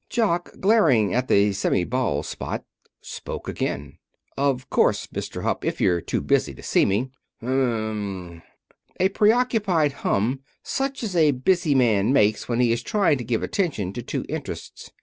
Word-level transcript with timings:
Jock, 0.09 0.53
glaring 0.59 1.13
at 1.13 1.27
the 1.27 1.53
semi 1.53 1.83
bald 1.83 2.25
spot, 2.25 2.63
spoke 3.01 3.47
again. 3.47 3.99
"Of 4.35 4.67
course, 4.67 5.05
Mr. 5.05 5.43
Hupp, 5.43 5.63
if 5.63 5.79
you're 5.79 6.01
too 6.01 6.21
busy 6.21 6.55
to 6.55 6.63
see 6.63 6.85
me" 6.87 7.11
"M 7.43 7.47
m 7.47 7.51
m 7.51 7.91
m," 8.37 8.41
a 8.99 9.09
preoccupied 9.09 9.91
hum, 10.01 10.39
such 10.63 11.03
as 11.03 11.15
a 11.15 11.29
busy 11.29 11.75
man 11.75 12.11
makes 12.11 12.49
when 12.49 12.59
he 12.59 12.71
is 12.71 12.81
trying 12.81 13.19
to 13.19 13.23
give 13.23 13.43
attention 13.43 13.93
to 13.93 14.01
two 14.01 14.25
interests. 14.27 14.89